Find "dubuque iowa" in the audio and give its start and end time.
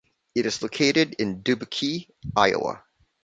1.43-2.83